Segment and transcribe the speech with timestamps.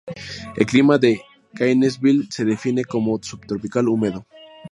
[0.57, 1.21] El clima de
[1.53, 4.25] Gainesville se define como subtropical húmedo.